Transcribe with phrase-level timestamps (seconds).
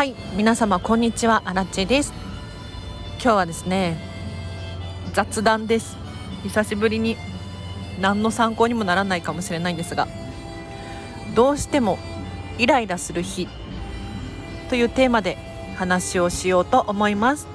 [0.00, 1.42] はい皆様こんにちは。
[1.44, 2.14] アラチェです。
[3.22, 3.98] 今日はですね
[5.12, 5.98] 雑談です。
[6.42, 7.18] 久しぶりに
[8.00, 10.08] 何の参考にもならないかもしれないんですが
[11.34, 11.98] どうしても
[12.56, 13.46] イライラする日
[14.70, 15.36] というテーマで
[15.76, 17.46] 話をしようと思います。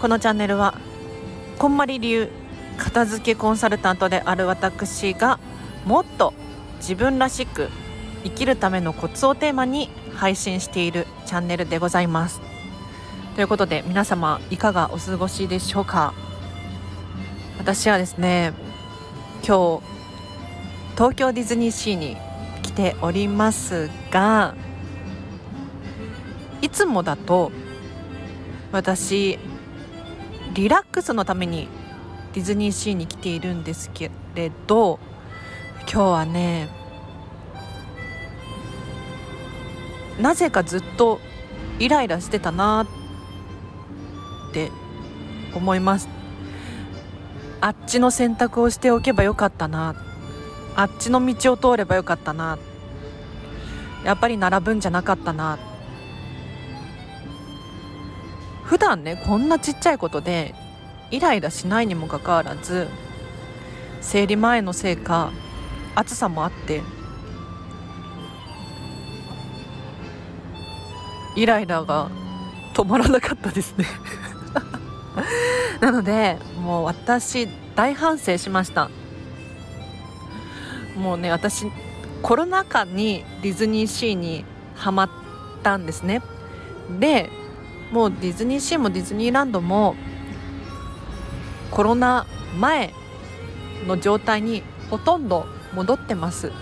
[0.00, 0.78] このチャンネルは
[1.58, 2.30] こんまり流
[2.78, 5.38] 片付けコンサルタントである私が
[5.84, 6.32] もっと
[6.78, 7.68] 自分らしく
[8.24, 12.40] 生きるためのコツをテーマに配信しているチャンネルでございます。
[13.34, 16.12] ということで皆様いかがお過ごしでしょうか？
[17.58, 18.52] 私はですね
[19.46, 19.82] 今日
[20.94, 22.16] 東京ディズニーシーに
[22.62, 24.54] 来ておりますが
[26.60, 27.52] いつもだと
[28.72, 29.38] 私
[30.52, 31.68] リラックスのために
[32.34, 34.98] ディズニーシーに来ているんですけれど
[35.80, 36.68] 今日はね
[40.20, 41.20] なぜかずっと
[41.78, 42.86] イライラしてたな
[44.50, 44.70] って
[45.54, 46.08] 思います。
[47.62, 49.94] あっちの選択をしておけばよかったな。
[50.76, 52.58] あっちの道を通ればよかったな。
[54.04, 55.58] やっぱり並ぶんじゃなかったな。
[58.64, 60.54] 普段ねこんなちっちゃいことで
[61.10, 62.86] イライラしないにもかかわらず
[64.00, 65.32] 生理前のせいか
[65.96, 66.82] 暑さもあって
[71.40, 72.10] イライラが
[72.74, 73.86] 止まらなかったですね。
[75.80, 78.90] なのでもう私大反省しました。
[80.98, 81.64] もうね私
[82.20, 85.10] コロナ禍にディズニーシーにハマっ
[85.62, 86.20] たんですね。
[86.98, 87.30] で
[87.90, 89.96] もうディズニーシーもディズニーランドも
[91.70, 92.26] コロナ
[92.58, 92.92] 前
[93.86, 96.52] の状態にほとんど戻ってます。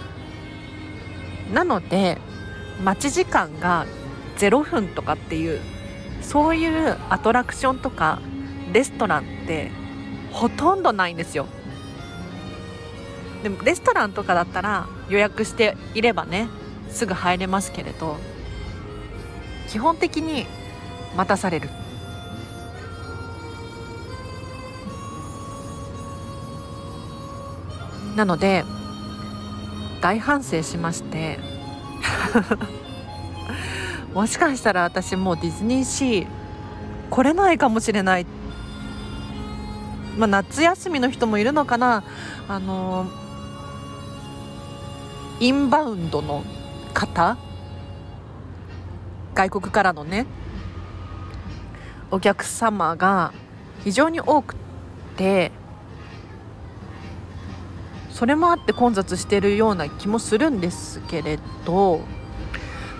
[1.52, 2.18] なので
[2.80, 3.84] 待ち時間が
[4.38, 5.60] 0分とかっていう
[6.22, 8.20] そういうアトラクションとか
[8.72, 9.70] レストランって
[10.32, 11.46] ほとんどないんですよ。
[13.42, 16.48] でもレストランとかだったら予約していればね
[16.90, 18.16] すぐ入れますけれど
[19.68, 20.46] 基本的に
[21.16, 21.68] 待たされる。
[28.16, 28.64] なので
[30.00, 31.38] 大反省しまして。
[34.14, 36.26] もしかしたら私もうディズニーシー
[37.10, 38.26] 来れないかもしれない。
[40.16, 42.02] まあ夏休みの人もいるのかな。
[42.48, 43.06] あの
[45.40, 46.42] インバウンドの
[46.94, 47.36] 方？
[49.34, 50.26] 外国からのね。
[52.10, 53.32] お客様が
[53.84, 54.56] 非常に多く
[55.16, 55.52] て
[58.10, 62.00] それもあって混雑してるような気もするんですけれど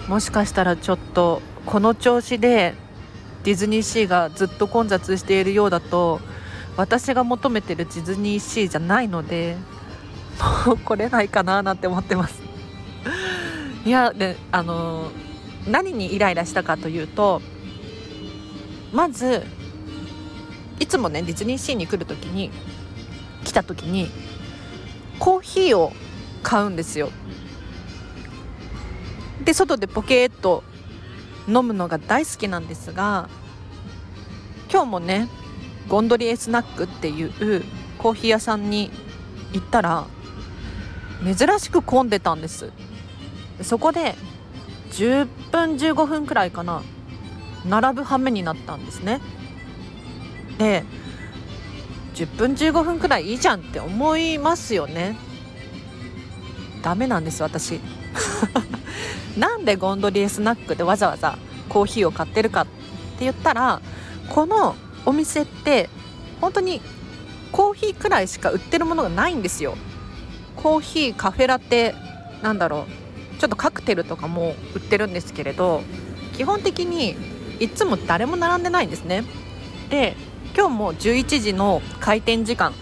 [0.09, 2.75] もしかしたらちょっとこの調子で
[3.45, 6.21] ディズニーシーがずっと混雑しているようだと
[6.77, 9.57] 私が求めてるディズニーシーじゃないので
[10.67, 12.41] もう来れないかななんて思ってます。
[13.85, 15.11] いやであの
[15.67, 17.43] 何にイライラしたかというと
[18.93, 19.45] まず
[20.81, 22.51] いつもねディズニーシーに来る時に
[23.45, 24.11] 来た時に
[25.19, 25.93] コーヒーを
[26.43, 27.11] 買うんですよ。
[29.49, 30.63] で外でポケーっと
[31.47, 33.31] 飲むのが大好きなんですが
[34.71, 35.27] 今日もね
[35.89, 37.65] ゴンドリエスナックっていう
[37.97, 38.91] コーヒー屋さんに
[39.55, 40.07] 行ったら
[41.25, 42.75] 珍しく混んでたんです。
[43.63, 44.17] そこで
[44.91, 46.83] 10分15分くらいかな
[47.65, 49.23] 並ぶ羽目になったんですね。
[50.59, 50.85] で
[52.17, 55.17] 10分15分くらいいいじゃんって思いますよね。
[56.83, 57.81] ダメなんです私。
[59.37, 62.71] なんでゴンドリエスナックでわざわざコーヒーを買ってるかって
[63.21, 63.81] 言ったら
[64.29, 65.89] このお店って
[66.41, 66.81] 本当に
[67.53, 69.77] コーヒーくらいしか売ってるものがないんですよ。
[70.56, 71.95] コーヒーカフェラテ
[72.43, 72.87] なんだろ
[73.37, 75.83] うちょっとカクテルとかも売ってるんですけれど
[76.37, 77.17] 基本的に
[77.61, 79.25] いつも誰も並んでないんですね。
[79.88, 80.17] で
[80.56, 82.75] 今日も11時の開店時間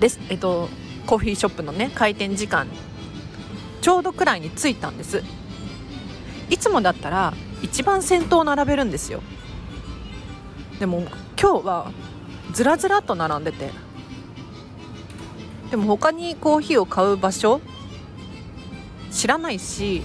[0.00, 0.18] です。
[0.28, 0.68] えっと
[1.06, 2.66] コーヒーショップのね開店時間
[3.82, 5.22] ちょうどくらいに着いたんです。
[6.48, 9.20] いつもだったら一番先頭を並べるんですよ。
[10.78, 11.02] でも
[11.38, 11.92] 今日は
[12.52, 13.70] ずらずらと並んでて。
[15.70, 17.60] でも他にコーヒーを買う場所
[19.10, 20.02] 知らないし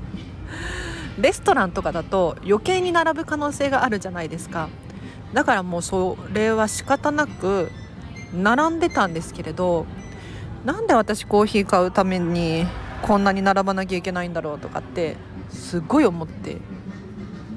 [1.18, 4.68] レストランとかだと余計に並ぶ可能性があるじゃないですか。
[5.32, 7.70] だからもうそれは仕方なく
[8.34, 9.86] 並んでたんですけれど
[10.64, 12.66] なんで私コーヒー買うために
[13.02, 15.16] こんなに並ばなきゃいけないんだろうとかって
[15.48, 16.58] すごい思って。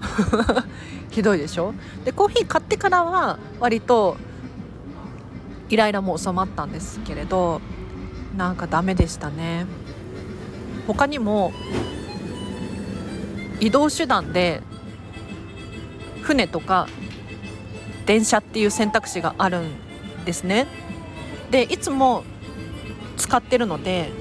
[1.11, 1.73] ひどいでしょ？
[2.03, 4.17] でコーヒー買ってからは割と
[5.69, 7.61] イライラも収まったんですけれど
[8.35, 9.65] なんかダメでしたね。
[10.87, 11.53] 他にも
[13.59, 14.61] 移動手段で
[16.21, 16.87] 船とか
[18.05, 19.71] 電車っていう選択肢があるん
[20.25, 20.67] ですね。
[21.51, 22.23] でいつも
[23.33, 24.11] 使ってるので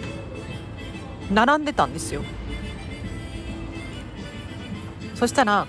[1.31, 2.23] 並んでたんですよ。
[5.15, 5.67] そしたら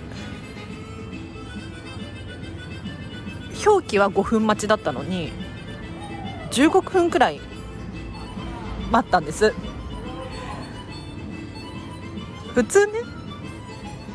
[3.65, 5.33] 表記は5分待ちだったのに
[6.51, 7.41] 15分くらい
[8.89, 9.53] 待ったんです。
[12.55, 12.93] 普通ね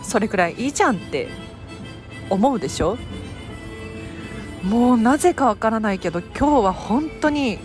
[0.03, 1.29] それくらいいいじゃんって
[2.31, 2.97] 思うでしょ？
[4.63, 7.59] もうなぜかわからないけど今日は本当に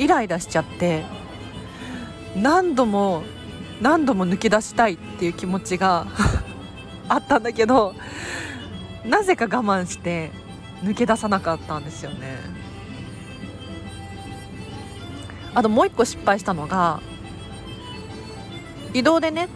[0.00, 1.04] イライラしちゃって
[2.34, 3.22] 何度も
[3.82, 6.06] 何度も抜け出したいっていう気持ちが
[7.06, 7.94] あったんだけど
[9.04, 10.30] なぜか我慢して
[10.82, 12.38] 抜け出さなかったんですよね。
[15.52, 17.00] あともう一個失敗したのが
[18.94, 19.48] 移動でね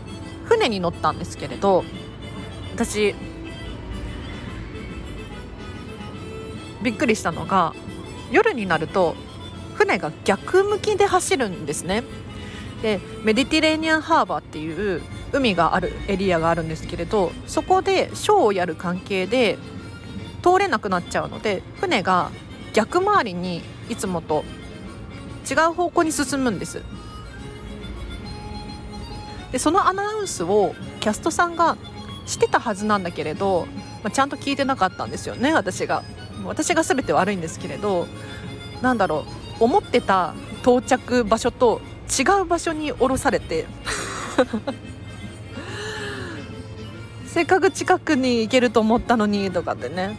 [0.44, 1.84] 船に乗ったんですけれど
[2.74, 3.14] 私
[6.82, 7.72] びっくりしたのが
[8.30, 9.14] 夜になると
[9.74, 12.04] 船が逆向きで走るんですね。
[12.82, 15.00] でメディティレーニアンハーバーっていう
[15.32, 19.56] 海があるエリアがあるんですけれどそこでショーをやる関係で
[20.42, 22.30] 通れなくなっちゃうので船が
[22.74, 24.44] 逆回りにいつもと
[25.50, 26.82] 違う方向に進むんです。
[29.52, 31.76] でそのアナウンスをキャストさんが
[32.26, 33.66] してたはずなんだけれど、
[34.02, 36.02] まあ、ちゃんと聞いてなかったんですよね私が。
[36.44, 38.06] 私が全て悪いんですけれど
[38.82, 39.43] なんだろう。
[39.60, 41.80] 思ってた到着場所と
[42.18, 43.66] 違う場所に降ろされて。
[47.26, 50.16] せっかく近くに行けると思ったのにとかってね。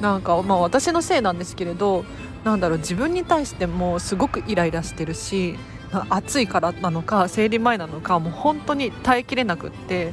[0.00, 2.04] なんかまあ私のせいなんですけれど
[2.44, 5.56] なんだろう自分に対してもすごくイライラしてるし
[6.10, 10.12] 暑いからなのか生理前なのかもう本当に耐えきれなくって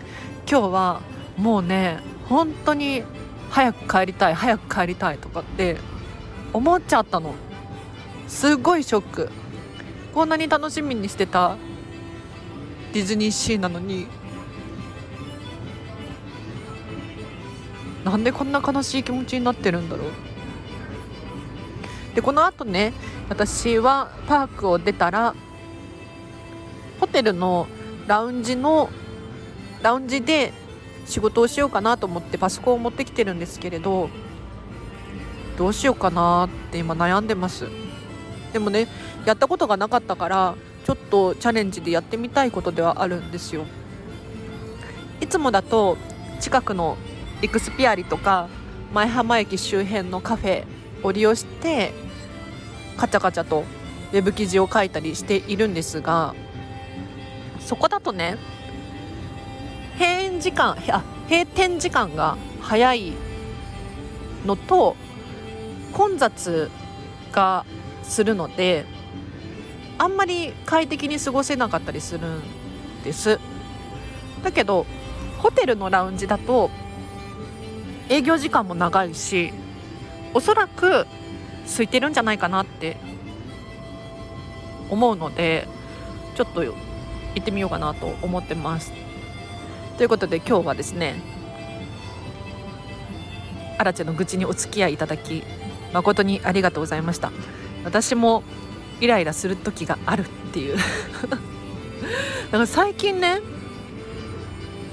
[0.50, 1.02] 今日は
[1.38, 2.00] もうね
[2.30, 3.04] 本当に
[3.50, 5.78] 早く帰りたい早く帰りたいとかって
[6.54, 7.34] 思っちゃったの。
[8.28, 9.30] すごいショック。
[10.14, 11.58] こんなに楽しみにしてた
[12.94, 14.08] ディズニーシーなのに。
[18.04, 20.08] なんでこんな悲しい気持ちになってるんだろう。
[22.16, 22.94] でこのあとね
[23.30, 25.34] 私はパークを出たら
[27.00, 27.68] ホテルの
[28.06, 28.90] ラウンジの
[29.82, 30.54] ラウンジで
[31.06, 34.10] 仕事をしようかなと思ってパソコンを持ってきてるんですけれど
[35.58, 37.68] どうしようかなって今悩んでます。
[38.54, 38.88] でもね
[39.26, 40.56] やったことがなかったから
[40.86, 43.66] ちょっとチャレンジでやってみたいことではあるんですよ。
[45.20, 45.98] いつもだと
[46.40, 46.98] 近くの
[47.42, 48.48] イクスピアリとか
[48.94, 50.66] 前浜駅周辺のカフェ
[51.02, 51.94] を利用して
[52.98, 53.64] カチャカチャと
[54.12, 56.36] ウェブ記事を書いたりしているんですが
[57.60, 58.38] そこだとね
[59.94, 63.14] 閉園時間あ閉店時間が早い
[64.46, 64.96] のと
[65.94, 66.70] 混雑
[67.32, 67.66] が
[68.04, 68.86] するので
[69.98, 72.42] あんまり快適に過ごせなかったりするん
[73.04, 73.40] です。
[74.44, 74.86] だけど
[75.40, 76.70] ホテルのラウンジだと
[78.10, 79.54] 営業時間も長いし
[80.34, 81.06] おそらく
[81.66, 82.98] 空いてるんじゃないかなって
[84.90, 85.68] 思うので
[86.36, 86.74] ちょっと行
[87.40, 88.92] ってみようかなと思ってます。
[89.98, 91.16] ということで今日はですね
[93.78, 95.44] アラチェの愚痴にお付き合いいただき
[95.94, 97.32] 誠にありがとうございました。
[97.84, 98.44] 私も
[99.02, 100.78] イライラする時があるっていう。
[101.28, 103.42] だから最近ね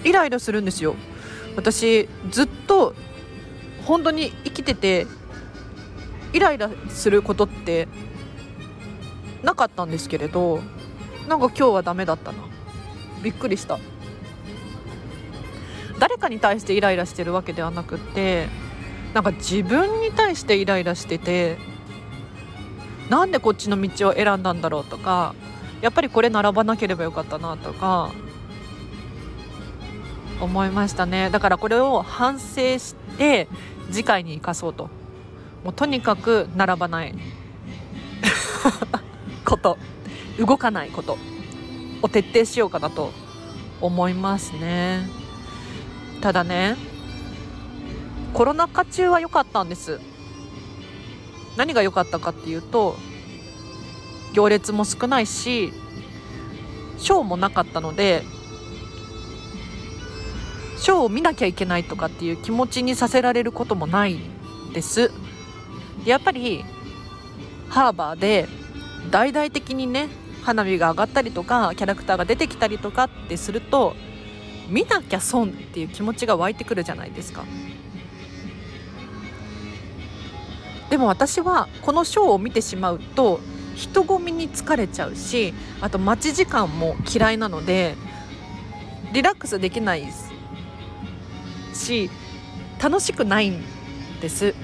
[0.05, 0.97] イライラするんですよ。
[1.57, 2.95] 私ずっと
[3.85, 5.07] 本当に生きてて
[6.33, 7.89] イライラすることって
[9.43, 10.61] なかったんですけれど
[11.29, 12.39] なんか今日はダメだったな。
[13.23, 13.79] びっくりした。
[15.99, 18.49] 誰かに対してイライラしてるわけではなくって
[19.13, 21.59] なんか自分に対してイライラしてて
[23.11, 25.35] なんでこっちの道を選んだんだろうとか
[25.83, 28.13] やっぱりこれ並ばなければよかったなとか
[30.41, 31.29] 思いましたね。
[31.29, 33.47] だからこれを反省して
[33.91, 34.89] 次回に生かそうと。
[35.65, 37.15] もうとにかく並ばない。
[39.45, 39.77] こと。
[40.39, 41.19] 動かないこと。
[42.01, 43.13] を徹底しようかなと。
[43.81, 45.09] 思いますね。
[46.21, 46.77] ただね
[48.35, 50.01] コロナ禍中は良かったんです。
[51.57, 52.97] 何が良かったかっていうと
[54.33, 55.73] 行列も少ないし
[56.99, 58.23] ショーもなかったので
[60.79, 64.19] ショーを見なきゃいけないとかっていう気持ちにさせられることもない
[64.73, 65.11] です。
[66.07, 66.65] やっぱり
[67.69, 68.49] ハーバーで
[69.11, 70.09] 大々的にね
[70.43, 73.95] 花火が上がったりとかキャラクターが出てきたりとかってすると
[74.69, 77.45] 見なきゃ損っていう気持ちが湧いてくるじゃないですか。
[80.91, 83.41] でも私はこのショーを見てしまうと
[83.77, 87.95] 人混みに疲れちゃうしあと待ち時間も嫌いなので
[89.13, 90.05] リラックスできない
[91.73, 92.11] し
[92.83, 93.63] 楽しくないん
[94.21, 94.55] です。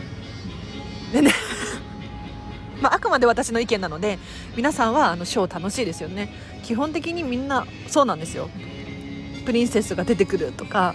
[1.12, 1.32] でね
[2.80, 4.18] まあ、あくまで私の意見なので
[4.54, 6.34] 皆さんはあのショー楽しいですよね。
[6.62, 8.50] 基本的にみんなそうなんですよ。
[9.46, 10.94] プリンセスが出てくるとか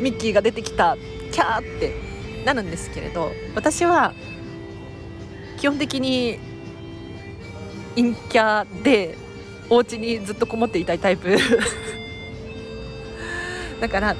[0.00, 0.96] ミッキーが出てきた
[1.32, 2.15] キャーって
[2.46, 4.14] なるんですけれど私は
[5.58, 6.38] 基本的に
[7.96, 9.18] 陰キャで
[9.68, 11.36] お家にずっとこもっていたいタイプ。
[13.80, 14.16] だから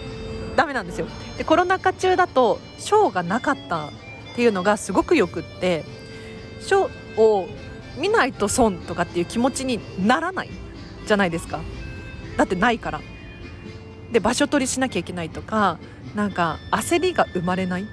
[0.56, 1.06] ダメなんですよ。
[1.38, 3.90] でコロナ禍中だとショーがなかったっ
[4.34, 5.84] ていうのがすごくよくって
[6.60, 7.48] ショーを
[7.96, 10.50] 見ないと損とかっていう気持ちにならない
[11.06, 11.60] じゃないですか。
[12.36, 13.00] だってないから。
[14.10, 15.78] で場所取りしなきゃいけないとか
[16.14, 17.86] なんか焦りが生まれない。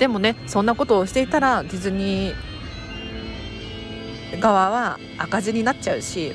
[0.00, 6.32] でもねそんなことをしていたらディズニー側は赤字になっちゃうし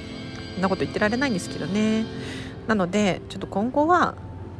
[0.53, 2.05] そんなこと言ってられないんですけどね。
[2.67, 4.15] なのでちょっと今後は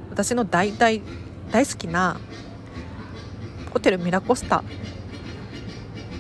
[0.10, 1.02] 私の大大
[1.52, 2.20] 大好きな
[3.72, 4.64] ホテルミラコスタ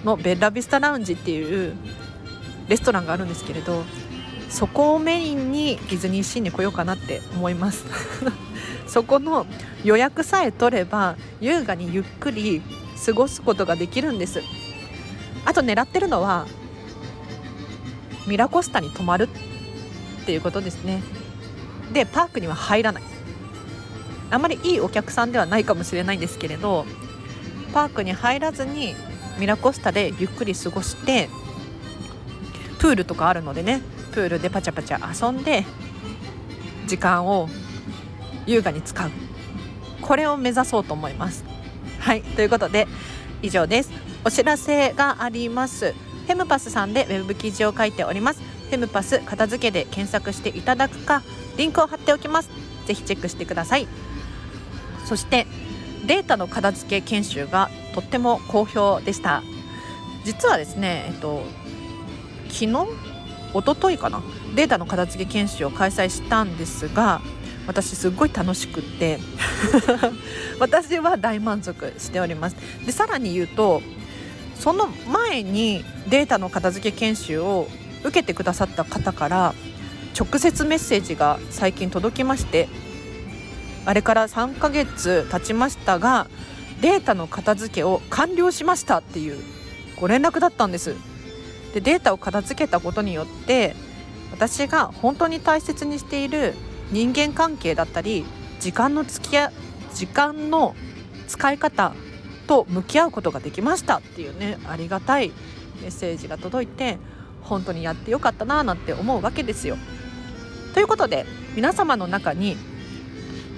[0.04, 1.74] のベッラビスタラウンジっていう
[2.68, 3.84] レストランがあるんですけれど
[4.50, 7.86] そこをメインにディズニーシーに来ようかなって思います。
[8.88, 9.46] そこの
[9.84, 12.62] 予約さえ取れば優雅にゆっくり
[13.06, 14.42] 過ごすことができるんです。
[15.46, 16.48] あと狙ってるのは
[18.27, 19.30] ミラコスタに泊まる
[20.22, 21.01] っていうことですね。
[21.94, 23.04] でパークには入らない。
[24.32, 26.86] あまりいいお客さんではないかもしれないんですけれど
[27.74, 28.96] パークに入らずに
[29.38, 31.30] ミラコスタでゆっくり過ごして
[32.80, 35.65] プールとかあるのでねプールでパチャパチャ遊んで
[36.88, 37.50] 時間を
[38.46, 39.12] 優雅に使う。
[40.02, 41.44] これを目指そうと思います。
[42.00, 42.22] はい。
[42.22, 42.88] ということで
[43.42, 43.92] 以上です。
[44.24, 45.94] お知らせがあります。
[45.94, 48.42] フェムパスさんでウェブ記事を書いております。
[48.42, 51.22] フェムパス片付けで検索していただくか
[51.58, 52.50] リンクを貼っておきます。
[52.88, 53.88] ぜひチェックしてください。
[55.06, 55.46] そして
[56.08, 59.44] データの片付け研修がとっても好評でした。
[60.24, 61.44] 実はですねえっと
[62.50, 62.68] 昨日
[63.54, 64.24] 一昨日かな？
[64.56, 67.22] データの片付け研修を開催したんですが
[67.67, 69.19] 私すごい楽しくって
[70.60, 72.55] 私は大満足しております。
[72.86, 73.81] でさらに言うと
[74.60, 77.67] その前にデータの片付け研修を
[78.03, 79.53] 受けてくださった方から
[80.17, 82.69] 直接メッセージが最近届きまして
[83.86, 86.27] あれから3ヶ月経ちましたが
[86.81, 89.39] データの片付けを完了しましたっていう
[90.00, 90.95] ご連絡だったんです。
[91.74, 93.75] でデータを片付けたことによって
[94.31, 96.53] 私が本当に大切にしている
[96.92, 98.25] 人間関係だったり
[98.60, 99.51] 時間の付き合
[99.94, 100.75] 時間の
[101.27, 101.94] 使い方
[102.48, 105.32] と向き合うことができましたっていうねありがたい
[105.82, 106.98] メッセージが届いて
[107.42, 109.77] 本当にやってよかったななんて思うわけですよ。
[110.74, 111.25] ということで
[111.56, 112.58] 皆様の中に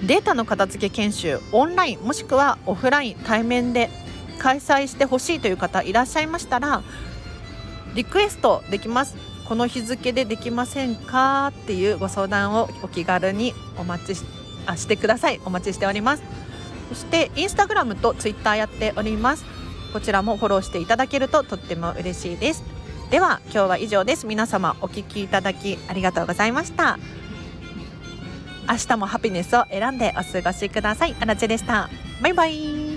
[0.06, 3.90] データの片付け研修オンラインもしくはオフライン対面で
[4.38, 6.82] 開催してほしいという方いらっしゃいましたら
[7.94, 9.16] リクエストできます
[9.48, 14.22] この日付でできませんかっていうご相談をお気軽にお待ちし
[14.66, 15.40] あしてください。
[15.46, 16.22] お待ちしております。
[16.90, 19.46] そしてインスタグラムとツイッターやっております。
[19.94, 22.62] こちらもフォローしていただけるととっても嬉しいです。
[23.10, 24.26] では今日は以上です。
[24.26, 26.98] 皆様お聞きいただきありがとうございました。
[28.68, 31.16] 明日もハピネスを選んでお過ごしください。
[31.18, 31.88] あらちでした。
[32.20, 32.87] バイバイ。